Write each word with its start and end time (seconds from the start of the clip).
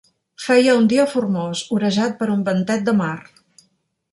Feia 0.43 0.77
un 0.77 0.87
dia 0.93 1.03
formós, 1.11 1.61
orejat 1.77 2.17
per 2.23 2.31
un 2.37 2.41
ventet 2.51 2.89
de 2.89 2.97
mar 3.03 3.15